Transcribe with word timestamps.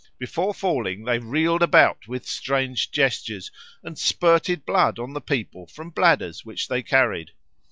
Before 0.17 0.51
falling 0.55 1.03
they 1.03 1.19
reeled 1.19 1.61
about 1.61 2.07
with 2.07 2.25
strange 2.25 2.89
gestures 2.89 3.51
and 3.83 3.99
spirted 3.99 4.65
blood 4.65 4.97
on 4.97 5.13
the 5.13 5.21
people 5.21 5.67
from 5.67 5.91
bladders 5.91 6.43
which 6.43 6.67
they 6.67 6.81
carried. 6.81 7.33